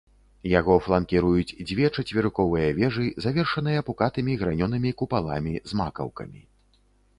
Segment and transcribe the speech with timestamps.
[0.51, 6.41] Яго фланкіруюць дзве чацверыковыя вежы, завершаныя пукатымі гранёнымі купаламі з макаўкамі.